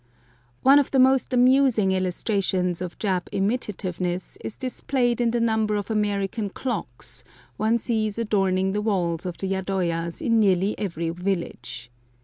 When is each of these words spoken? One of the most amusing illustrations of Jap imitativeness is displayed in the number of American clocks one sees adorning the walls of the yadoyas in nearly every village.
One 0.63 0.79
of 0.79 0.89
the 0.89 0.97
most 0.97 1.31
amusing 1.31 1.91
illustrations 1.91 2.81
of 2.81 2.97
Jap 2.97 3.27
imitativeness 3.31 4.35
is 4.43 4.57
displayed 4.57 5.21
in 5.21 5.29
the 5.29 5.39
number 5.39 5.75
of 5.75 5.91
American 5.91 6.49
clocks 6.49 7.23
one 7.57 7.77
sees 7.77 8.17
adorning 8.17 8.71
the 8.71 8.81
walls 8.81 9.27
of 9.27 9.37
the 9.37 9.45
yadoyas 9.51 10.19
in 10.19 10.39
nearly 10.39 10.73
every 10.79 11.11
village. 11.11 11.91